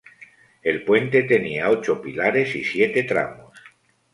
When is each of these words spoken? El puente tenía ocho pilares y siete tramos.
El 0.63 0.83
puente 0.83 1.21
tenía 1.25 1.69
ocho 1.69 2.01
pilares 2.01 2.55
y 2.55 2.63
siete 2.63 3.03
tramos. 3.03 3.53